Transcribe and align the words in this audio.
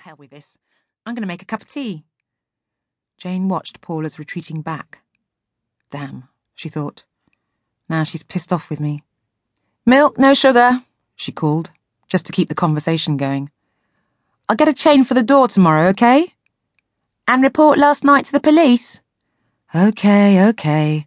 hell 0.00 0.16
with 0.18 0.30
this. 0.30 0.58
I'm 1.04 1.14
going 1.14 1.22
to 1.22 1.28
make 1.28 1.42
a 1.42 1.46
cup 1.46 1.62
of 1.62 1.68
tea. 1.68 2.04
Jane 3.18 3.48
watched 3.48 3.80
Paula's 3.80 4.18
retreating 4.18 4.62
back. 4.62 5.00
Damn, 5.90 6.28
she 6.54 6.68
thought. 6.68 7.04
Now 7.88 8.04
she's 8.04 8.22
pissed 8.22 8.52
off 8.52 8.70
with 8.70 8.80
me. 8.80 9.02
Milk, 9.84 10.18
no 10.18 10.34
sugar, 10.34 10.84
she 11.16 11.32
called, 11.32 11.70
just 12.08 12.26
to 12.26 12.32
keep 12.32 12.48
the 12.48 12.54
conversation 12.54 13.16
going. 13.16 13.50
I'll 14.48 14.56
get 14.56 14.68
a 14.68 14.72
chain 14.72 15.04
for 15.04 15.14
the 15.14 15.22
door 15.22 15.48
tomorrow, 15.48 15.88
okay? 15.88 16.34
And 17.28 17.42
report 17.42 17.78
last 17.78 18.02
night 18.02 18.24
to 18.26 18.32
the 18.32 18.40
police. 18.40 19.00
Okay, 19.74 20.48
okay. 20.48 21.06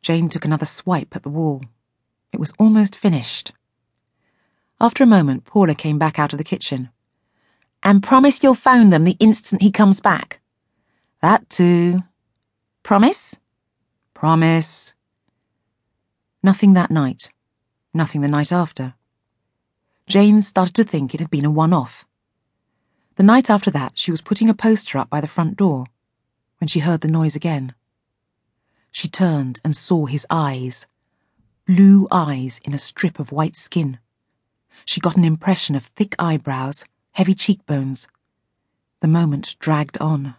Jane 0.00 0.28
took 0.28 0.44
another 0.44 0.66
swipe 0.66 1.16
at 1.16 1.22
the 1.22 1.28
wall. 1.28 1.62
It 2.32 2.40
was 2.40 2.52
almost 2.58 2.96
finished. 2.96 3.52
After 4.80 5.02
a 5.02 5.06
moment, 5.06 5.44
Paula 5.44 5.74
came 5.74 5.98
back 5.98 6.18
out 6.18 6.32
of 6.32 6.38
the 6.38 6.44
kitchen. 6.44 6.90
And 7.86 8.02
promise 8.02 8.42
you'll 8.42 8.56
phone 8.56 8.90
them 8.90 9.04
the 9.04 9.16
instant 9.20 9.62
he 9.62 9.70
comes 9.70 10.00
back. 10.00 10.40
That 11.22 11.48
too. 11.48 12.02
Promise? 12.82 13.36
Promise. 14.12 14.94
Nothing 16.42 16.74
that 16.74 16.90
night. 16.90 17.30
Nothing 17.94 18.22
the 18.22 18.28
night 18.28 18.50
after. 18.50 18.94
Jane 20.08 20.42
started 20.42 20.74
to 20.74 20.82
think 20.82 21.14
it 21.14 21.20
had 21.20 21.30
been 21.30 21.44
a 21.44 21.50
one 21.50 21.72
off. 21.72 22.04
The 23.14 23.22
night 23.22 23.48
after 23.48 23.70
that, 23.70 23.92
she 23.94 24.10
was 24.10 24.20
putting 24.20 24.48
a 24.48 24.54
poster 24.54 24.98
up 24.98 25.08
by 25.08 25.20
the 25.20 25.28
front 25.28 25.56
door 25.56 25.86
when 26.58 26.66
she 26.66 26.80
heard 26.80 27.02
the 27.02 27.08
noise 27.08 27.36
again. 27.36 27.72
She 28.90 29.06
turned 29.06 29.60
and 29.64 29.76
saw 29.76 30.06
his 30.06 30.26
eyes 30.28 30.88
blue 31.66 32.08
eyes 32.10 32.60
in 32.64 32.74
a 32.74 32.78
strip 32.78 33.20
of 33.20 33.30
white 33.30 33.54
skin. 33.54 34.00
She 34.84 35.00
got 35.00 35.16
an 35.16 35.24
impression 35.24 35.76
of 35.76 35.86
thick 35.86 36.16
eyebrows, 36.18 36.84
heavy 37.16 37.34
cheekbones. 37.34 38.06
The 39.00 39.08
moment 39.08 39.56
dragged 39.58 39.96
on. 40.02 40.34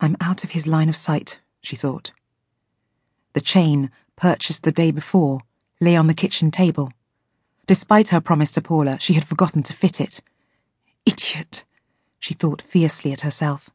I'm 0.00 0.16
out 0.18 0.44
of 0.44 0.52
his 0.52 0.66
line 0.66 0.88
of 0.88 0.96
sight, 0.96 1.40
she 1.60 1.76
thought. 1.76 2.10
The 3.34 3.42
chain, 3.42 3.90
purchased 4.16 4.62
the 4.62 4.72
day 4.72 4.90
before, 4.90 5.42
lay 5.78 5.94
on 5.94 6.06
the 6.06 6.14
kitchen 6.14 6.50
table. 6.50 6.90
Despite 7.66 8.08
her 8.08 8.20
promise 8.22 8.50
to 8.52 8.62
Paula, 8.62 8.96
she 8.98 9.12
had 9.12 9.26
forgotten 9.26 9.62
to 9.64 9.74
fit 9.74 10.00
it. 10.00 10.22
Idiot, 11.04 11.64
she 12.18 12.32
thought 12.32 12.62
fiercely 12.62 13.12
at 13.12 13.20
herself. 13.20 13.68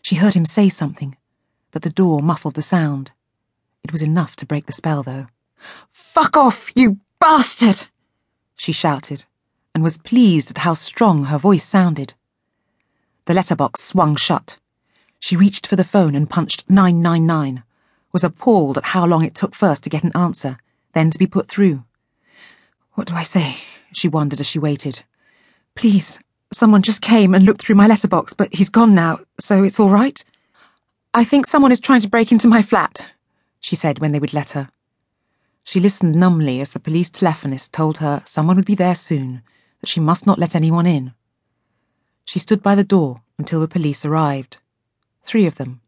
She 0.00 0.14
heard 0.14 0.32
him 0.32 0.46
say 0.46 0.70
something, 0.70 1.18
but 1.70 1.82
the 1.82 1.90
door 1.90 2.22
muffled 2.22 2.54
the 2.54 2.62
sound. 2.62 3.10
It 3.84 3.92
was 3.92 4.00
enough 4.00 4.36
to 4.36 4.46
break 4.46 4.64
the 4.64 4.72
spell, 4.72 5.02
though. 5.02 5.26
Fuck 5.90 6.34
off, 6.34 6.72
you 6.74 6.96
bastard! 7.20 7.88
she 8.56 8.72
shouted, 8.72 9.24
and 9.78 9.84
was 9.84 9.96
pleased 9.96 10.50
at 10.50 10.58
how 10.58 10.74
strong 10.74 11.26
her 11.26 11.38
voice 11.38 11.62
sounded. 11.62 12.14
The 13.26 13.34
letterbox 13.34 13.80
swung 13.80 14.16
shut. 14.16 14.58
She 15.20 15.36
reached 15.36 15.68
for 15.68 15.76
the 15.76 15.84
phone 15.84 16.16
and 16.16 16.28
punched 16.28 16.68
999, 16.68 17.62
was 18.10 18.24
appalled 18.24 18.76
at 18.76 18.86
how 18.86 19.06
long 19.06 19.22
it 19.22 19.36
took 19.36 19.54
first 19.54 19.84
to 19.84 19.90
get 19.90 20.02
an 20.02 20.16
answer, 20.16 20.58
then 20.94 21.12
to 21.12 21.18
be 21.18 21.28
put 21.28 21.48
through. 21.48 21.84
What 22.94 23.06
do 23.06 23.14
I 23.14 23.22
say? 23.22 23.58
she 23.92 24.08
wondered 24.08 24.40
as 24.40 24.46
she 24.48 24.58
waited. 24.58 25.04
Please, 25.76 26.18
Someone 26.50 26.80
just 26.80 27.02
came 27.02 27.34
and 27.34 27.44
looked 27.44 27.60
through 27.60 27.76
my 27.76 27.86
letterbox, 27.86 28.32
but 28.32 28.52
he's 28.54 28.70
gone 28.70 28.94
now, 28.94 29.20
so 29.38 29.62
it's 29.62 29.78
all 29.78 29.90
right. 29.90 30.24
I 31.12 31.22
think 31.22 31.46
someone 31.46 31.72
is 31.72 31.80
trying 31.80 32.00
to 32.00 32.08
break 32.08 32.32
into 32.32 32.48
my 32.48 32.62
flat, 32.62 33.06
she 33.60 33.76
said 33.76 33.98
when 33.98 34.12
they 34.12 34.18
would 34.18 34.32
let 34.32 34.50
her. 34.50 34.70
She 35.62 35.78
listened 35.78 36.14
numbly 36.14 36.62
as 36.62 36.70
the 36.70 36.80
police 36.80 37.10
telephonist 37.10 37.72
told 37.72 37.98
her 37.98 38.22
someone 38.24 38.56
would 38.56 38.64
be 38.64 38.74
there 38.74 38.94
soon, 38.94 39.42
that 39.80 39.88
she 39.88 40.00
must 40.00 40.26
not 40.26 40.38
let 40.38 40.54
anyone 40.54 40.86
in. 40.86 41.14
She 42.24 42.38
stood 42.38 42.62
by 42.62 42.74
the 42.74 42.84
door 42.84 43.22
until 43.38 43.60
the 43.60 43.68
police 43.68 44.04
arrived. 44.04 44.58
Three 45.22 45.46
of 45.46 45.56
them, 45.56 45.80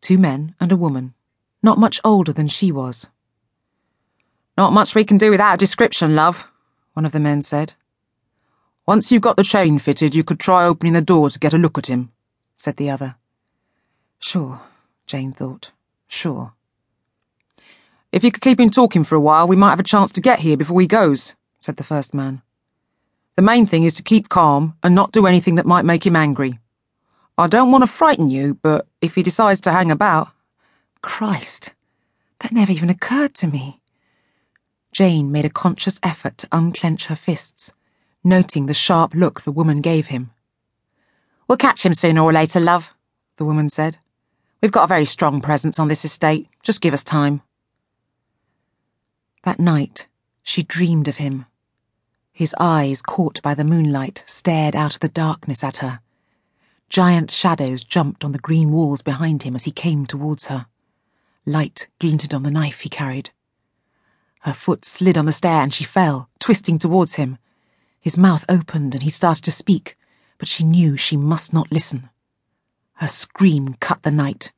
two 0.00 0.18
men 0.18 0.54
and 0.60 0.72
a 0.72 0.76
woman, 0.76 1.14
not 1.62 1.78
much 1.78 2.00
older 2.04 2.32
than 2.32 2.48
she 2.48 2.72
was. 2.72 3.08
Not 4.56 4.72
much 4.72 4.94
we 4.94 5.04
can 5.04 5.18
do 5.18 5.30
without 5.30 5.54
a 5.54 5.58
description, 5.58 6.14
love, 6.14 6.48
one 6.92 7.04
of 7.04 7.12
the 7.12 7.20
men 7.20 7.42
said. 7.42 7.74
Once 8.86 9.10
you've 9.10 9.22
got 9.22 9.36
the 9.36 9.44
chain 9.44 9.78
fitted, 9.78 10.14
you 10.14 10.22
could 10.22 10.38
try 10.38 10.64
opening 10.64 10.92
the 10.92 11.00
door 11.00 11.30
to 11.30 11.38
get 11.38 11.54
a 11.54 11.58
look 11.58 11.78
at 11.78 11.86
him, 11.86 12.12
said 12.54 12.76
the 12.76 12.90
other. 12.90 13.16
Sure, 14.18 14.60
Jane 15.06 15.32
thought. 15.32 15.70
Sure. 16.06 16.52
If 18.12 18.22
you 18.22 18.30
could 18.30 18.42
keep 18.42 18.60
him 18.60 18.70
talking 18.70 19.02
for 19.02 19.16
a 19.16 19.20
while, 19.20 19.48
we 19.48 19.56
might 19.56 19.70
have 19.70 19.80
a 19.80 19.84
chance 19.84 20.12
to 20.12 20.20
get 20.20 20.40
here 20.40 20.56
before 20.56 20.80
he 20.80 20.86
goes, 20.86 21.34
said 21.60 21.76
the 21.76 21.82
first 21.82 22.14
man. 22.14 22.42
The 23.36 23.42
main 23.42 23.66
thing 23.66 23.84
is 23.84 23.94
to 23.94 24.02
keep 24.02 24.28
calm 24.28 24.76
and 24.82 24.94
not 24.94 25.12
do 25.12 25.26
anything 25.26 25.56
that 25.56 25.66
might 25.66 25.84
make 25.84 26.06
him 26.06 26.16
angry. 26.16 26.58
I 27.36 27.46
don't 27.46 27.72
want 27.72 27.82
to 27.82 27.88
frighten 27.88 28.28
you, 28.28 28.54
but 28.54 28.86
if 29.00 29.16
he 29.16 29.22
decides 29.22 29.60
to 29.62 29.72
hang 29.72 29.90
about. 29.90 30.28
Christ, 31.02 31.74
that 32.40 32.52
never 32.52 32.72
even 32.72 32.90
occurred 32.90 33.34
to 33.34 33.48
me. 33.48 33.80
Jane 34.92 35.32
made 35.32 35.44
a 35.44 35.50
conscious 35.50 35.98
effort 36.02 36.38
to 36.38 36.48
unclench 36.52 37.06
her 37.06 37.16
fists 37.16 37.72
noting 38.24 38.64
the 38.66 38.74
sharp 38.74 39.14
look 39.14 39.42
the 39.42 39.52
woman 39.52 39.82
gave 39.82 40.06
him. 40.06 40.30
We'll 41.46 41.58
catch 41.58 41.84
him 41.84 41.92
sooner 41.92 42.22
or 42.22 42.32
later, 42.32 42.58
love, 42.58 42.94
the 43.36 43.44
woman 43.44 43.68
said. 43.68 43.98
We've 44.62 44.72
got 44.72 44.84
a 44.84 44.88
very 44.88 45.04
strong 45.04 45.42
presence 45.42 45.78
on 45.78 45.88
this 45.88 46.06
estate. 46.06 46.48
Just 46.62 46.80
give 46.80 46.94
us 46.94 47.04
time. 47.04 47.42
That 49.42 49.60
night, 49.60 50.06
she 50.42 50.62
dreamed 50.62 51.06
of 51.06 51.18
him. 51.18 51.44
His 52.34 52.52
eyes, 52.58 53.00
caught 53.00 53.40
by 53.42 53.54
the 53.54 53.62
moonlight, 53.62 54.24
stared 54.26 54.74
out 54.74 54.94
of 54.94 55.00
the 55.00 55.08
darkness 55.08 55.62
at 55.62 55.76
her. 55.76 56.00
Giant 56.88 57.30
shadows 57.30 57.84
jumped 57.84 58.24
on 58.24 58.32
the 58.32 58.40
green 58.40 58.72
walls 58.72 59.02
behind 59.02 59.44
him 59.44 59.54
as 59.54 59.62
he 59.62 59.70
came 59.70 60.04
towards 60.04 60.46
her. 60.46 60.66
Light 61.46 61.86
glinted 62.00 62.34
on 62.34 62.42
the 62.42 62.50
knife 62.50 62.80
he 62.80 62.88
carried. 62.88 63.30
Her 64.40 64.52
foot 64.52 64.84
slid 64.84 65.16
on 65.16 65.26
the 65.26 65.32
stair 65.32 65.62
and 65.62 65.72
she 65.72 65.84
fell, 65.84 66.28
twisting 66.40 66.76
towards 66.76 67.14
him. 67.14 67.38
His 68.00 68.18
mouth 68.18 68.44
opened 68.48 68.94
and 68.94 69.04
he 69.04 69.10
started 69.10 69.44
to 69.44 69.52
speak, 69.52 69.96
but 70.36 70.48
she 70.48 70.64
knew 70.64 70.96
she 70.96 71.16
must 71.16 71.52
not 71.52 71.70
listen. 71.70 72.10
Her 72.94 73.08
scream 73.08 73.76
cut 73.78 74.02
the 74.02 74.10
night. 74.10 74.50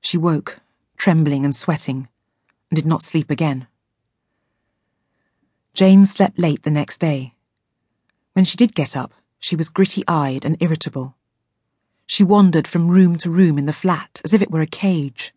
She 0.00 0.16
woke, 0.16 0.60
trembling 0.96 1.44
and 1.44 1.56
sweating, 1.56 2.08
and 2.70 2.76
did 2.76 2.86
not 2.86 3.02
sleep 3.02 3.30
again. 3.30 3.66
Jane 5.74 6.06
slept 6.06 6.38
late 6.38 6.62
the 6.62 6.70
next 6.70 6.98
day. 6.98 7.34
When 8.32 8.44
she 8.44 8.56
did 8.56 8.74
get 8.74 8.96
up, 8.96 9.12
she 9.38 9.56
was 9.56 9.68
gritty 9.68 10.04
eyed 10.06 10.44
and 10.44 10.56
irritable. 10.60 11.16
She 12.06 12.24
wandered 12.24 12.68
from 12.68 12.88
room 12.88 13.16
to 13.18 13.30
room 13.30 13.58
in 13.58 13.66
the 13.66 13.72
flat 13.72 14.20
as 14.24 14.32
if 14.32 14.42
it 14.42 14.50
were 14.50 14.60
a 14.60 14.66
cage. 14.66 15.34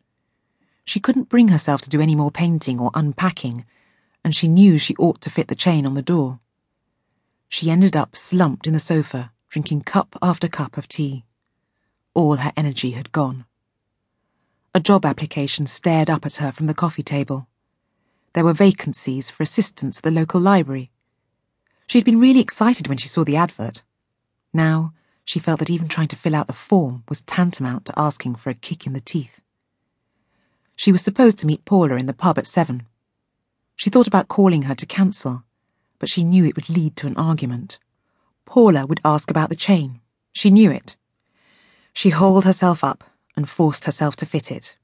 She 0.84 1.00
couldn't 1.00 1.30
bring 1.30 1.48
herself 1.48 1.82
to 1.82 1.90
do 1.90 2.02
any 2.02 2.16
more 2.16 2.32
painting 2.32 2.80
or 2.80 2.92
unpacking, 2.94 3.66
and 4.24 4.36
she 4.36 4.48
knew 4.48 4.78
she 4.78 4.96
ought 4.98 5.22
to 5.22 5.30
fit 5.30 5.48
the 5.48 5.56
chain 5.56 5.86
on 5.86 5.94
the 5.94 6.02
door 6.02 6.40
she 7.56 7.72
ended 7.72 7.96
up 7.96 8.16
slumped 8.16 8.68
in 8.68 8.74
the 8.74 8.80
sofa, 8.80 9.32
drinking 9.50 9.82
cup 9.82 10.18
after 10.22 10.48
cup 10.48 10.78
of 10.78 10.88
tea. 10.88 11.26
All 12.14 12.36
her 12.36 12.52
energy 12.58 12.92
had 12.92 13.12
gone. 13.12 13.46
A 14.74 14.80
job 14.80 15.06
application 15.06 15.68
stared 15.68 16.10
up 16.10 16.26
at 16.26 16.36
her 16.36 16.52
from 16.52 16.66
the 16.66 16.74
coffee 16.74 17.04
table. 17.04 17.48
There 18.36 18.46
were 18.46 18.54
vacancies 18.54 19.32
for 19.32 19.42
assistants 19.42 19.98
at 19.98 20.04
the 20.04 20.12
local 20.12 20.40
library. 20.40 20.92
She 21.88 21.98
had 21.98 22.06
been 22.06 22.20
really 22.20 22.42
excited 22.42 22.88
when 22.88 23.00
she 23.00 23.08
saw 23.08 23.24
the 23.24 23.36
advert. 23.36 23.82
Now, 24.54 24.94
she 25.24 25.40
felt 25.40 25.58
that 25.60 25.72
even 25.72 25.88
trying 25.88 26.10
to 26.10 26.16
fill 26.16 26.36
out 26.36 26.46
the 26.46 26.54
form 26.54 27.04
was 27.10 27.22
tantamount 27.22 27.86
to 27.86 28.00
asking 28.00 28.36
for 28.36 28.52
a 28.52 28.54
kick 28.54 28.86
in 28.86 28.94
the 28.94 29.02
teeth. 29.02 29.42
She 30.76 30.92
was 30.92 31.02
supposed 31.02 31.40
to 31.40 31.48
meet 31.48 31.66
Paula 31.66 31.96
in 31.96 32.06
the 32.06 32.14
pub 32.14 32.38
at 32.38 32.46
seven. 32.46 32.84
She 33.76 33.90
thought 33.90 34.06
about 34.06 34.28
calling 34.28 34.64
her 34.64 34.76
to 34.76 34.86
cancel 34.86 35.46
but 36.00 36.10
she 36.10 36.24
knew 36.24 36.46
it 36.46 36.56
would 36.56 36.70
lead 36.70 36.96
to 36.98 37.08
an 37.08 37.18
argument. 37.18 37.80
Paula 38.46 38.86
would 38.86 39.02
ask 39.04 39.32
about 39.32 39.50
the 39.50 39.56
chain. 39.56 40.02
She 40.34 40.52
knew 40.52 40.72
it. 40.72 40.96
She 41.94 42.10
hauled 42.10 42.46
herself 42.46 42.84
up 42.84 43.04
and 43.36 43.50
forced 43.50 43.86
herself 43.86 44.16
to 44.18 44.26
fit 44.26 44.52
it. 44.52 44.76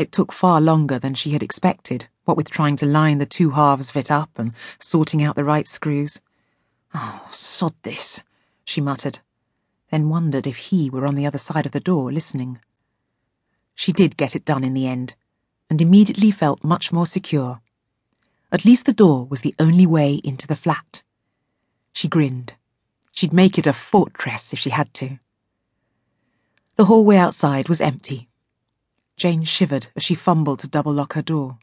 It 0.00 0.12
took 0.12 0.32
far 0.32 0.62
longer 0.62 0.98
than 0.98 1.12
she 1.12 1.32
had 1.32 1.42
expected, 1.42 2.08
what 2.24 2.38
with 2.38 2.48
trying 2.48 2.74
to 2.76 2.86
line 2.86 3.18
the 3.18 3.26
two 3.26 3.50
halves 3.50 3.90
of 3.90 3.98
it 3.98 4.10
up 4.10 4.38
and 4.38 4.54
sorting 4.78 5.22
out 5.22 5.36
the 5.36 5.44
right 5.44 5.68
screws. 5.68 6.22
Oh, 6.94 7.28
sod 7.32 7.74
this, 7.82 8.22
she 8.64 8.80
muttered, 8.80 9.18
then 9.90 10.08
wondered 10.08 10.46
if 10.46 10.56
he 10.56 10.88
were 10.88 11.06
on 11.06 11.16
the 11.16 11.26
other 11.26 11.36
side 11.36 11.66
of 11.66 11.72
the 11.72 11.80
door 11.80 12.10
listening. 12.10 12.60
She 13.74 13.92
did 13.92 14.16
get 14.16 14.34
it 14.34 14.46
done 14.46 14.64
in 14.64 14.72
the 14.72 14.86
end, 14.86 15.16
and 15.68 15.82
immediately 15.82 16.30
felt 16.30 16.64
much 16.64 16.90
more 16.90 17.06
secure. 17.06 17.60
At 18.50 18.64
least 18.64 18.86
the 18.86 18.94
door 18.94 19.26
was 19.26 19.42
the 19.42 19.54
only 19.58 19.84
way 19.84 20.14
into 20.24 20.46
the 20.46 20.56
flat. 20.56 21.02
She 21.92 22.08
grinned. 22.08 22.54
She'd 23.12 23.34
make 23.34 23.58
it 23.58 23.66
a 23.66 23.74
fortress 23.74 24.54
if 24.54 24.58
she 24.58 24.70
had 24.70 24.94
to. 24.94 25.18
The 26.76 26.86
hallway 26.86 27.16
outside 27.18 27.68
was 27.68 27.82
empty. 27.82 28.29
Jane 29.20 29.44
shivered 29.44 29.88
as 29.94 30.02
she 30.02 30.14
fumbled 30.14 30.60
to 30.60 30.66
double 30.66 30.94
lock 30.94 31.12
her 31.12 31.20
door. 31.20 31.58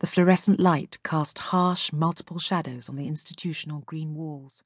The 0.00 0.06
fluorescent 0.06 0.60
light 0.60 0.98
cast 1.02 1.38
harsh, 1.38 1.90
multiple 1.90 2.38
shadows 2.38 2.86
on 2.86 2.96
the 2.96 3.08
institutional 3.08 3.80
green 3.86 4.14
walls. 4.14 4.62